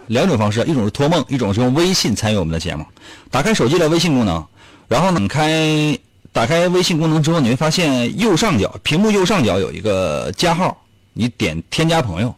[0.07, 2.87] 两种方式，一种是托梦，一种是用微信参与我们的节目。
[3.31, 4.43] 打开手机的微信功能，
[4.89, 5.99] 然后呢，你开
[6.33, 10.75] 打开微信功能之后，你会发现右上角屏幕右上角有一个加号，
[11.13, 12.35] 你点添加朋友。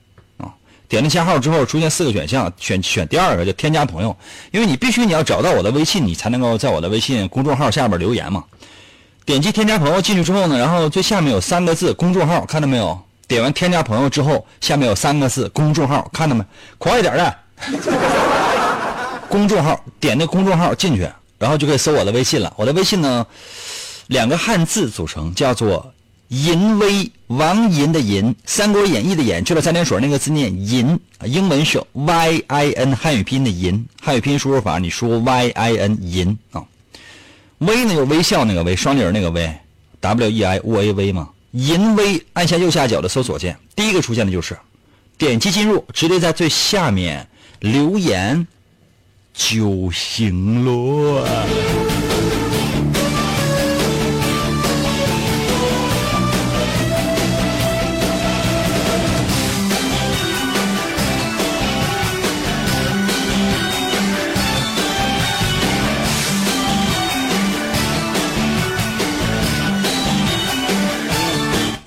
[0.88, 4.16] 点了加号之后，出现四个选项，选选第二个叫添加朋友，
[4.53, 8.44] 因为你必须你要找到我的微信，你才能够在我的微信公众号下边留言嘛。
[9.25, 12.96] 点击添加朋友进去之后呢，然后最下面有三个字公众号，看到没有？
[13.27, 16.44] 点完添加朋友之后，下面有三个字公众号，看到没？
[16.79, 17.37] 快一点的，
[19.29, 22.53] 公众号，点那公众号进去，然后就可以搜我的微信了。
[22.57, 23.27] 我的微信呢，
[24.07, 25.92] 两个汉字组成，叫做。
[26.29, 36.65] 淫威王淫的淫，《三国演义》的演，去了三点水那个字念淫，英文是 Y I N，汉语拼音的淫，汉语拼音输入法你说 Y I N 淫啊。
[37.59, 39.51] 微呢有微笑那个微，双立人那个微
[40.01, 41.31] ，W E I W A V 嘛。
[41.53, 44.59] 淫威，按下右下角的搜索键，第一个出现的就是，
[45.17, 47.27] 点击进入，直接在最下面
[47.61, 48.47] 留言
[49.33, 51.86] 就行了。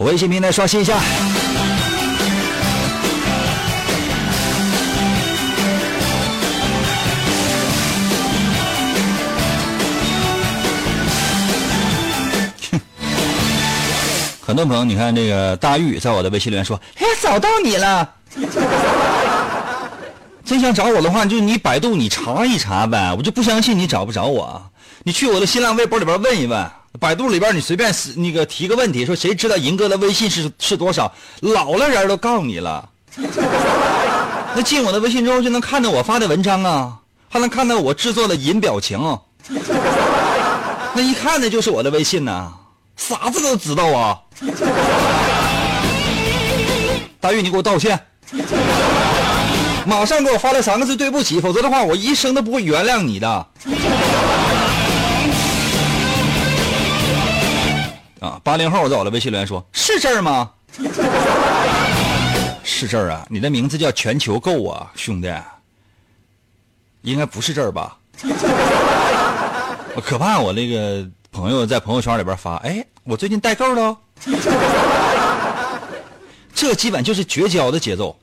[0.05, 0.97] 微信平台刷新一下。
[14.41, 18.09] 很多朋友，你看这个大玉在我的微信留言说：“哎，找到你了。
[20.43, 24.59] ”真想找我的话，就你百度你查一查呗，我就不相信你找不着我。
[25.03, 32.89] 你去我的新浪微博里边问一问，百度里边你随便那个提个问题，说谁知道银哥的微信是是多少，老了人都告诉你了。
[34.55, 36.97] 那进我的微信之后就能看到我发的文章啊，
[37.29, 38.99] 还能看到我制作的银表情，
[40.93, 42.51] 那一看那就是我的微信呐，
[42.97, 44.17] 傻子都知道啊。
[47.21, 47.99] 大玉，你给我道歉。
[49.85, 53.47] 马上给我发来三个字对不起，否则的话我一生都不会原谅你的。
[58.19, 60.51] 啊，八零后在我的微信留言说：“是这儿吗？”
[62.63, 65.33] 是这儿啊，你的名字叫全球购啊，兄弟。
[67.01, 67.97] 应该不是这儿吧？
[69.95, 73.97] 我可怕我那个朋友在朋友圈里边发：“哎，我最近代购了。
[76.53, 78.17] ”这基本就是绝交的节奏。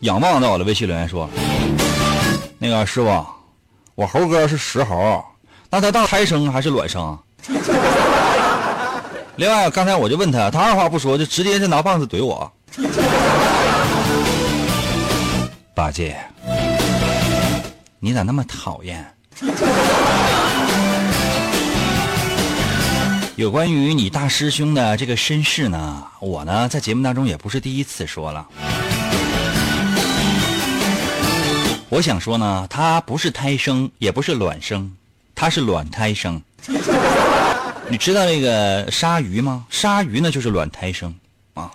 [0.00, 1.28] 仰望到我的微信留言说
[2.62, 3.24] ：“那个师傅，
[3.94, 5.24] 我猴哥是石猴，
[5.70, 7.18] 那他当胎生还是卵生？”
[9.36, 12.52] 另外，刚才我就问他，他二话不说就直接就拿棒子怼我。
[15.74, 16.18] 八戒，
[17.98, 19.02] 你咋那么讨厌？
[23.36, 28.46] 有关于你大师兄的这个身世呢，我呢在节目当中也不是第一次说了。
[31.90, 34.96] 我想说呢，他不是胎生，也不是卵生，
[35.34, 36.40] 他是卵胎生。
[37.90, 39.66] 你知道那个鲨鱼吗？
[39.70, 41.12] 鲨鱼呢就是卵胎生
[41.54, 41.68] 啊。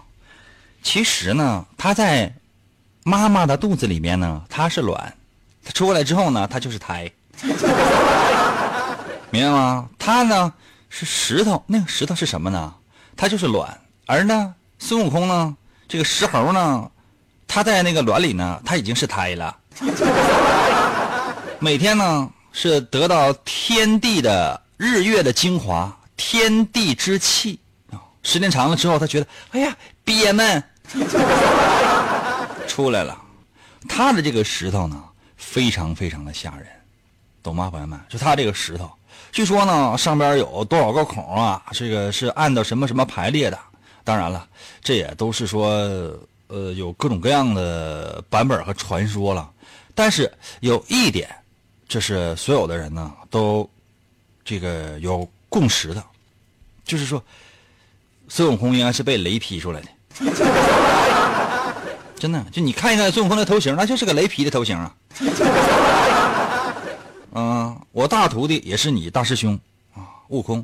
[0.82, 2.34] 其实呢，它在
[3.04, 5.14] 妈妈的肚子里面呢，它是卵，
[5.66, 7.12] 它出来之后呢，它就是胎。
[9.30, 9.90] 明白吗？
[10.00, 10.54] 它呢
[10.90, 12.74] 是石头，那个石头是什么呢？
[13.18, 13.78] 它就是卵。
[14.06, 15.58] 而呢，孙悟空呢，
[15.90, 16.90] 这个石猴呢，
[17.46, 19.58] 他在那个卵里呢，他已经是胎了。
[21.60, 27.60] 每天呢是得到天地的日月的精华，天地之气
[27.92, 28.00] 啊。
[28.24, 30.64] 时间长了之后，他觉得哎呀憋闷，
[32.68, 33.22] 出来了。
[33.88, 35.04] 他的这个石头呢，
[35.38, 36.68] 非常非常的吓人，
[37.44, 38.00] 懂吗，朋友们？
[38.10, 38.90] 就他这个石头，
[39.32, 41.62] 据说呢上边有多少个孔啊？
[41.72, 43.60] 这个是按照什么什么排列的？
[44.04, 44.48] 当然了，
[44.82, 45.68] 这也都是说
[46.48, 49.52] 呃有各种各样的版本和传说了。
[49.96, 51.34] 但是有一点，
[51.88, 53.68] 这是所有的人呢都
[54.44, 56.04] 这个有共识的，
[56.84, 57.24] 就是说
[58.28, 59.88] 孙悟空应该是被雷劈出来的。
[62.18, 64.96] 真的，就你看一看孙悟空的头型，那就是个雷劈的头型啊。
[67.34, 69.60] 嗯，我大徒弟也是你大师兄
[69.94, 70.64] 啊，悟空。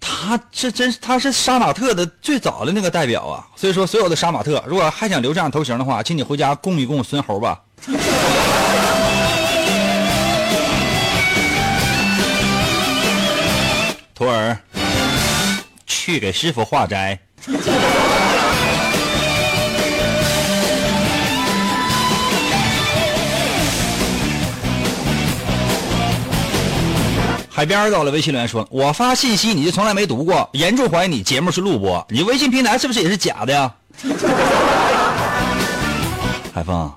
[0.00, 3.46] 他这真他是杀马特的最早的那个代表啊。
[3.56, 7.62] 所以说，所有的杀马特，如果还想留这样头型的话，请你回家供一供孙猴吧。
[14.14, 14.58] 徒儿，
[15.86, 17.18] 去给师傅化斋。
[27.48, 33.72] 海边到了，微信留言说：“我发信息你就从来没读过，严重怀疑你节目是录播，你微信平台是不是也是假的呀？”
[36.52, 36.92] 海峰，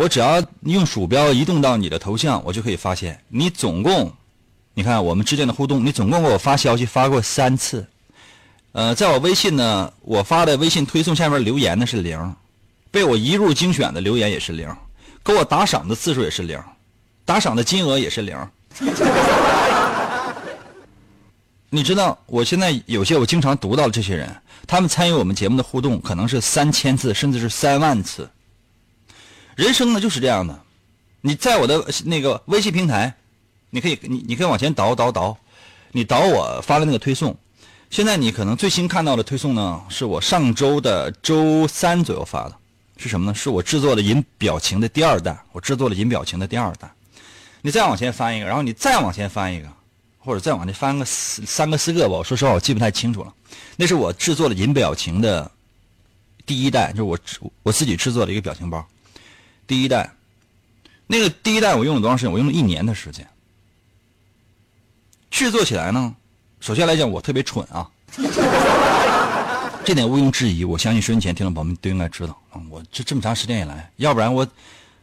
[0.00, 4.10] 我只要用鼠标移动到你的头像，我就可以发现你总共，
[4.72, 7.86] 你看我们之间的互动，你总共给我发消息发过三次。
[8.72, 12.34] 呃，在我微信呢，我发的微信推送下面留言的是零，
[12.90, 14.74] 被我一入精选的留言也是零，
[15.22, 16.58] 给我打赏的次数也是零，
[17.26, 18.34] 打赏的金额也是零。
[21.68, 24.34] 你知道，我现在有些我经常读到的这些人，
[24.66, 28.26] 他们参与我们节目的互动可能是三千次，甚至是三万次。
[29.60, 30.58] 人生呢就是这样的，
[31.20, 33.14] 你在我的那个微信平台，
[33.68, 35.36] 你可以你你可以往前倒倒倒，
[35.92, 37.36] 你倒我发的那个推送。
[37.90, 42.56] 现在你可能最新看到的推送呢，是我上周的周三左右发的，
[42.96, 43.34] 是什么呢？
[43.34, 46.90] 是我制作的银表情的第二弹，我制作了银表情的第二弹。
[47.60, 49.68] 你再往前翻一个，然后你再往前翻一个，
[50.20, 52.16] 或者再往前翻个三个四个吧。
[52.16, 53.34] 我说实话，我记不太清楚了。
[53.76, 55.50] 那是我制作的银表情的
[56.46, 57.18] 第一代，就是我
[57.62, 58.82] 我自己制作的一个表情包。
[59.70, 60.10] 第一代，
[61.06, 62.32] 那个第一代我用了多长时间？
[62.32, 63.24] 我用了一年的时间。
[65.30, 66.12] 制作起来呢，
[66.58, 67.88] 首先来讲我特别蠢啊，
[69.86, 70.64] 这点毋庸置疑。
[70.64, 74.44] 我相信收音前听众朋友们都应该知道啊，我这这么长时间以来，要不然我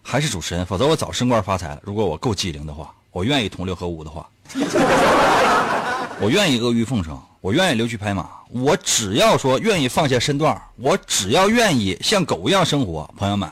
[0.03, 1.79] 还是主持人，否则我早升官发财了。
[1.81, 4.29] 如果我够机灵的话，我愿意同流合污的话，
[6.19, 13.49] 我愿意阿谀奉承，我愿意溜须拍马，我只要说愿意放下身段，我只要愿意像狗一样生活，朋友们，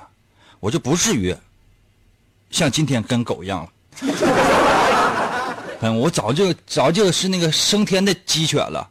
[0.66, 1.36] 我就不至于
[2.50, 3.70] 像今天跟狗一样了。
[5.82, 8.90] 嗯，我早就早就是那个升天的鸡犬了，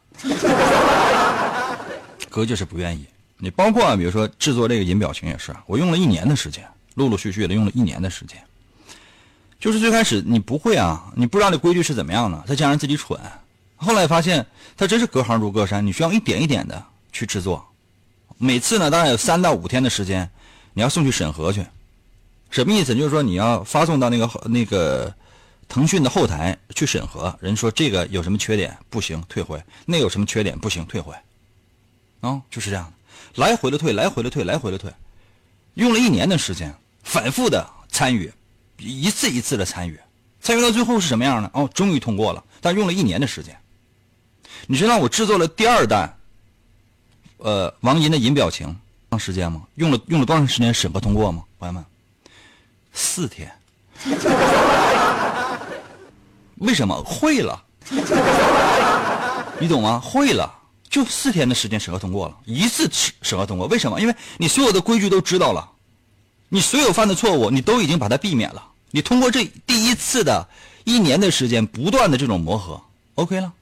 [2.31, 3.05] 哥就是不愿意。
[3.39, 6.64] 你包括，比如说制作这个银表情也是，我用了一年的时间，
[6.95, 8.41] 陆陆续续的用了一年的时间。
[9.59, 13.18] 就是最开始你不会啊，你不知道这规矩是怎么样的，再加上自己蠢，
[13.75, 14.47] 后来发现
[14.77, 17.66] 它真是隔行如隔山，你需要一点一点的去制作。
[18.39, 20.31] 每次呢，大概有三到五天的时间，
[20.75, 21.64] 你要送去审核去。
[22.51, 22.95] 什么意思？
[22.95, 25.14] 就是说你要发送到那个那个。
[25.66, 31.14] 腾讯的后台去审核，人说这个有什么缺点不行，退回；那有什么缺点不行，退回。
[32.20, 32.93] 啊，就是这样，
[33.37, 34.93] 来回的退，来回的退，来回的退，
[35.72, 36.72] 用了一年的时间，
[37.03, 38.31] 反复的参与，
[38.77, 39.99] 一次一次的参与，
[40.39, 41.51] 参与到最后是什么样呢？
[41.55, 43.59] 哦，终于通过了，但用了一年的时间。
[44.66, 46.14] 你知道我制作了第二弹，
[47.39, 48.77] 呃，王银的银表情，
[49.15, 49.62] 长时间吗？
[49.77, 51.45] 用了用了多长时间审核通过吗？
[51.61, 51.85] 朋友们，
[52.93, 53.49] 四天。
[56.57, 57.62] 为什么会了？
[59.61, 60.01] 你懂吗？
[60.01, 60.53] 会了，
[60.91, 62.91] 就四天的时间审核通过了，一次
[63.23, 63.69] 审核通过。
[63.69, 64.01] 为什么？
[64.01, 65.71] 因为你所有的规矩都知道了，
[66.49, 68.67] 你所有犯的错误你都已经把它避免了。
[68.91, 70.49] 你通过这第一次的
[70.83, 72.81] 一年的时间不断的这种磨合
[73.15, 73.53] ，OK 了。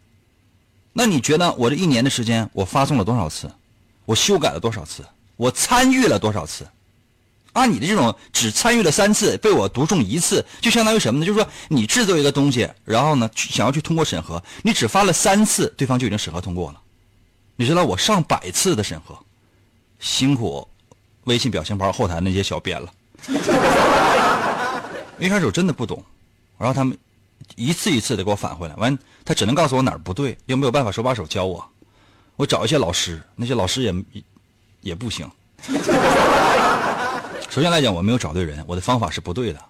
[0.94, 3.50] 那你觉得我这一年的时间我发送了多少次？
[4.05, 5.05] 我修改了多少次？
[5.37, 6.66] 我参与了多少次？
[7.55, 11.26] 按你的这种只参与了三次，被我读中一次，就相当于什么呢？
[11.26, 16.80] 就是说你制作一个东西，然后呢想要去通过审核，你只发了三次，对方就已经审核通过了。
[17.57, 19.18] 你知道我上百次的审核，
[20.01, 20.66] 辛苦
[21.24, 22.91] 微信表情包后台那些小编了。
[25.18, 26.03] 一开始我真的不懂，
[26.57, 26.97] 然后他们
[27.55, 31.62] 一次一次的给我返回来，完他只能告诉我哪儿不对，又没有办法手把手教我。
[32.37, 33.93] 我找一些老师，那些老师也
[34.83, 35.28] 也不行。
[37.49, 39.61] 首先来讲，我没有找对人，我的方法是不对的。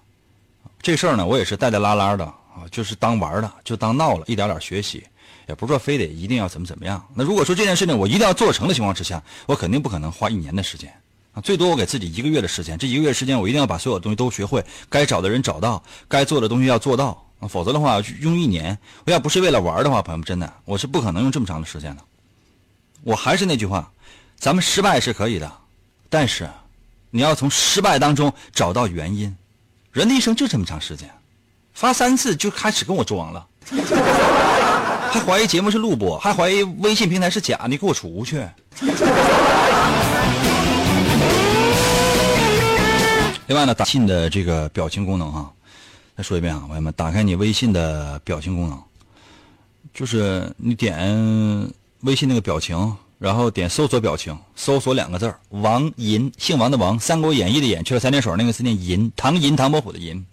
[0.80, 5.04] 这事儿呢，我也是带带拉拉的啊，就是当玩的，就当闹了，一点点学习，
[5.48, 7.04] 也不是说非得一定要怎么怎么样。
[7.14, 10.92] 那如果说这件事情我一定要做成的情况之下，我肯定不可能花一年的时间
[11.34, 12.78] 啊，最多我给自己一个月的时间。
[12.78, 22.02] 这一个月时间，我一定要把所有东西都学会，该找的人找到，该做的东西要做到啊，否则的话用一年，我要不是为了玩的话，朋友们真的我是不可能用这么长的时间的。
[23.02, 23.90] 我还是那句话，
[24.42, 25.52] 咱们失败是可以的，
[26.10, 26.50] 但是。
[27.14, 29.36] 你要从失败当中找到原因，
[29.92, 31.08] 人的一生就这么长时间，
[31.74, 33.46] 发三次就开始跟我装了，
[35.12, 38.44] 还怀疑节目是录播，还怀疑微信平台是假，你给我出去！
[43.46, 45.52] 另外呢，打信的这个表情功能哈，
[46.16, 48.82] 再说一遍啊，朋友们，打开你微信的表情功能，
[49.92, 51.70] 就是你点
[52.00, 52.96] 微信那个表情。
[53.22, 60.26] 然后点搜索表情，搜索两个字王银，姓王的王，《三国演义》的演，去了三点水，那个是念银，唐银，唐伯虎的银。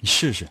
[0.00, 0.48] 你试试。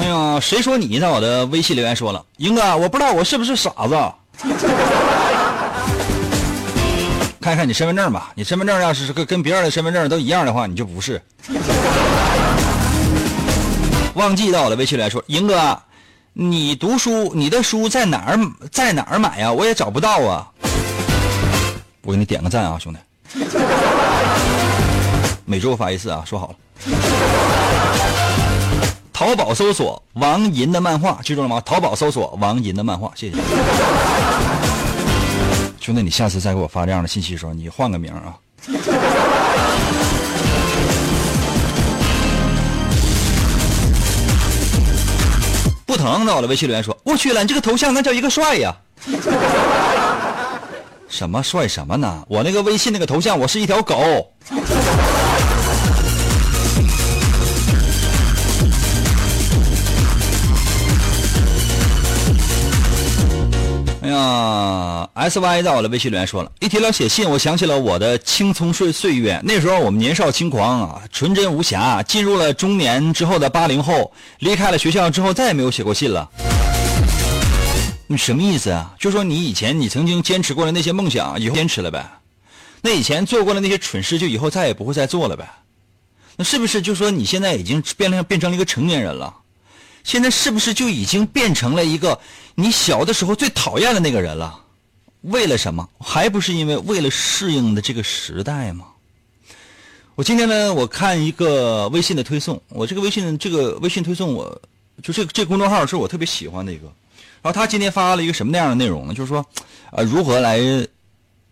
[0.00, 3.94] 哎呀，谁说你在我的微信留言说了，英哥，我不知道我是不是傻子。
[7.40, 11.20] 看看你身份证吧，你身份证要是跟跟别人的身份证都一样的话，你就不是。
[14.14, 15.80] 忘记到了微信来说，英哥，
[16.34, 18.38] 你读书，你的书在哪儿
[18.70, 19.50] 在哪儿买呀？
[19.50, 20.46] 我也找不到啊。
[22.02, 22.98] 我给你点个赞啊，兄弟。
[25.46, 26.54] 每周发一次啊，说好了。
[29.12, 31.60] 淘宝搜索王银的漫画，记住了吗？
[31.64, 33.36] 淘宝搜索王银的漫画，谢谢。
[35.80, 38.36] 兄弟，你下次再给我发这样的信息的时候，你换个名啊！
[45.86, 48.76] 不疼那，我的微信留言说：“我去了，你这个头像那叫一个帅呀！”
[51.08, 52.22] 什么帅什么呢？
[52.28, 54.30] 我那个微信那个头像，我是一条狗。
[64.10, 69.40] 呀，S Y 在我的微信留言说了，一提到写信，我想起了我的青葱岁岁月。
[69.44, 72.02] 那时候我们年少轻狂啊，纯真无瑕。
[72.02, 76.28] 进入了中年之后的八零后，离开了学校之后，再也没有写过信了。
[78.06, 78.94] 你什么意思啊？
[78.98, 82.04] 就说你以前你曾经坚持过的那些梦想，以后坚持了呗？
[82.82, 85.48] 那以前做过的那些蠢事，就以后再也不会再做了呗？
[86.36, 89.34] 那是不是就说你现在已经变成变成了一个成年人了？
[90.02, 92.18] 现在是不是就已经变成了一个
[92.60, 94.60] 你小的时候最讨厌的那个人了？
[95.22, 95.88] 为了什么？
[95.98, 98.86] 还不是因为为了适应的这个时代吗？
[100.14, 104.60] 我今天呢，我看一个微信的推送，我这个微信这个微信推送，我
[105.02, 106.84] 就这这公众号是我特别喜欢的一个。
[107.42, 109.14] 然后他今天发了一个什么那样的内容呢？
[109.14, 109.44] 就是说，
[109.92, 110.58] 呃，如何来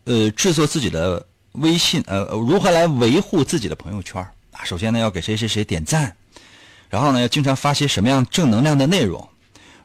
[0.04, 4.26] 呃制作自己的微信，呃，如何来维护自己的朋友圈？
[4.64, 6.14] 首先呢，要给谁谁谁点赞。
[6.90, 9.26] 然后呢，要经常发些什么样正能量的内容，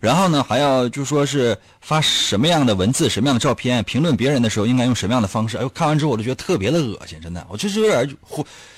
[0.04, 5.56] 然后呢，还要就说是发什么样的文字、什么样的照片，评论别人的时候应该用什么样的方式。
[5.56, 8.18] 哎呦，看完之后我就觉得特别的恶心，真的，我就是有点，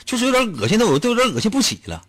[0.06, 2.00] 就是有点恶心的，我都有点恶心不起了。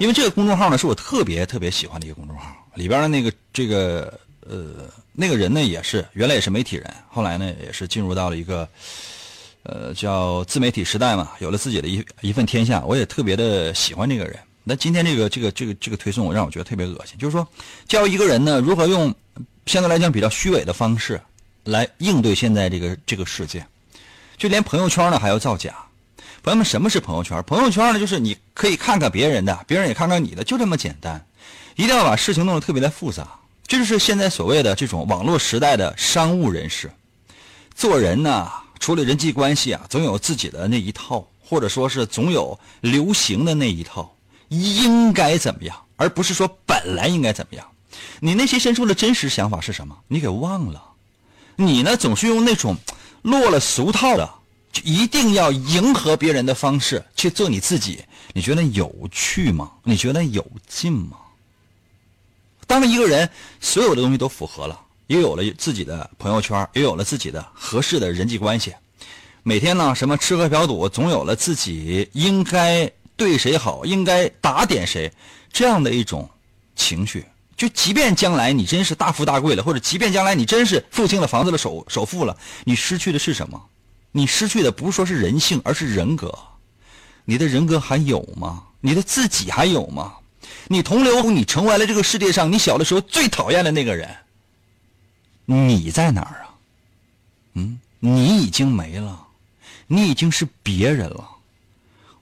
[0.00, 8.68] 因为这个公众号呢，是我特别特别喜欢的一个公众号，里边的那个这个呃那个人呢，也是原来也是媒体人，后来呢也是进入到了一个。
[9.66, 14.38] 呃，叫自媒体时代嘛，有了自己的一一份天下，我也特别的喜欢这个人。
[14.64, 17.16] 那今天这个这个这个这个推送，我让我觉得特别恶心。
[17.18, 17.46] 就是说，
[17.86, 19.14] 教一个人呢，如何用
[19.66, 21.20] 相对来讲比较虚伪的方式
[21.64, 23.66] 来应对现在这个这个世界，
[24.36, 25.74] 就连朋友圈呢还要造假。
[26.42, 27.42] 朋友们，什么是朋友圈？
[27.44, 31.24] 朋友圈呢，就是你可以看看别人的，别人也看看你的，就这么简单。
[31.76, 33.28] 一定要把事情弄得特别的复杂，
[33.66, 36.90] 这就是现在所谓的这种网络时代的商务人士
[37.74, 38.50] 做人呢。
[38.80, 44.13] 处理人际关系啊，总有自己的那一套，或者说是总有流行的那一套，
[44.60, 47.66] 应该怎么样，而不是说本来应该怎么样。
[48.20, 49.96] 你内心深处的真实想法是什么？
[50.08, 50.82] 你给忘了。
[51.56, 52.76] 你呢，总是用那种
[53.22, 54.28] 落了俗套的，
[54.72, 58.04] 就一定要迎合别人的方式去做你自己。
[58.32, 59.70] 你觉得有趣吗？
[59.82, 61.16] 你觉得有劲吗？
[62.66, 63.28] 当一个人
[63.60, 64.80] 所有的东西都符合了。
[65.06, 68.72] 也有了自己的朋友圈，也有了自己的合适的人际关系。
[69.42, 75.12] 每天呢，什么吃喝嫖赌，总有了自己应该对谁好，应该打点谁
[75.52, 76.28] 这样的一种
[76.74, 77.24] 情绪。
[77.56, 83.62] 就即便将来你真是大富大贵了，或者即便将来你真是付清了房子的首首付了，你失去的是什么？
[84.10, 86.36] 你失去的不是说是人性，而是人格。
[87.24, 88.64] 你的人格还有吗？
[88.80, 90.14] 你的自己还有吗？
[90.66, 94.08] 你同流，你成为了这个世界上你小的时候最讨厌的那个人。
[95.46, 96.54] 你在哪儿啊？
[97.54, 99.26] 嗯，你已经没了，
[99.86, 101.30] 你已经是别人了。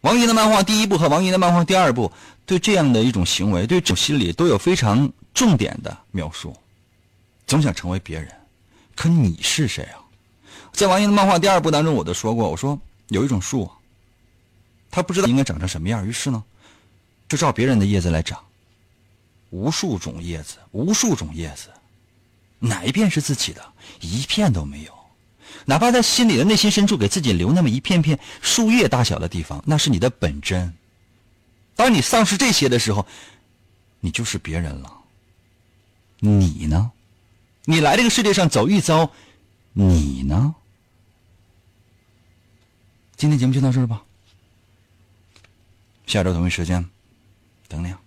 [0.02, 2.12] 王莹的漫画第一部和王莹的漫画第二部
[2.44, 6.54] 对这样的一种行为、对这种心理都有非常重点的描述。
[7.46, 8.28] 总想成为别人，
[8.96, 9.98] 可你是谁啊？
[10.72, 12.78] 在王莹的漫画第二部当中，我都说过，我说
[13.08, 13.70] 有一种树，
[14.90, 16.42] 它不知道应该长成什么样，于是呢，
[17.28, 18.38] 就照别人的叶子来长。
[19.50, 21.68] 无数种叶子，无数种叶子。
[22.58, 23.62] 哪一片是自己的？
[24.00, 25.01] 一片都没有。
[25.64, 30.72] 哪怕在心里的内心深处给自己留那么一片片树叶大小的地方，那是你的本真。
[31.74, 33.06] 当你丧失这些的时候，
[34.00, 34.92] 你就是别人了。
[36.18, 36.90] 你呢？
[37.64, 39.10] 你来这个世界上走一遭，
[39.72, 40.54] 你呢？
[43.16, 44.02] 今天节目就到这儿吧。
[46.06, 46.84] 下周同一时间，
[47.68, 48.01] 等你啊。